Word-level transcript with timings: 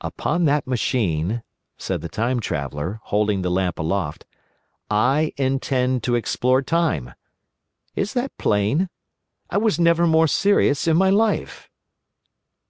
"Upon 0.00 0.44
that 0.46 0.66
machine," 0.66 1.44
said 1.76 2.00
the 2.00 2.08
Time 2.08 2.40
Traveller, 2.40 2.98
holding 3.04 3.42
the 3.42 3.48
lamp 3.48 3.78
aloft, 3.78 4.26
"I 4.90 5.32
intend 5.36 6.02
to 6.02 6.16
explore 6.16 6.62
time. 6.62 7.14
Is 7.94 8.12
that 8.14 8.36
plain? 8.38 8.88
I 9.50 9.58
was 9.58 9.78
never 9.78 10.04
more 10.04 10.26
serious 10.26 10.88
in 10.88 10.96
my 10.96 11.10
life." 11.10 11.70